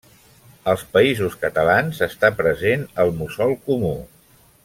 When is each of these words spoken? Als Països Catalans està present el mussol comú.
Als 0.71 0.85
Països 0.95 1.35
Catalans 1.43 2.01
està 2.07 2.33
present 2.41 2.87
el 3.05 3.13
mussol 3.21 3.55
comú. 3.69 3.95